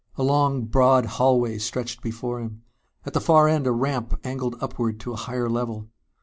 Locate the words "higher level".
5.15-5.89